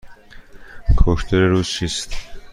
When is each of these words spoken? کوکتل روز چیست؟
کوکتل 0.95 1.35
روز 1.37 1.67
چیست؟ 1.69 2.13